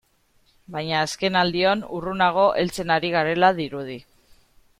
[0.75, 4.01] Baina azkenaldion urrunago heltzen ari garela dirudi.